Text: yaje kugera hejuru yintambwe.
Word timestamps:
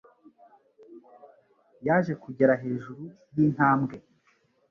yaje 1.87 2.13
kugera 2.23 2.53
hejuru 2.63 3.03
yintambwe. 3.35 3.95